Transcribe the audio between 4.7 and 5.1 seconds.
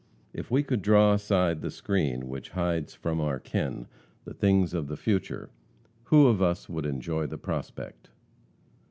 of the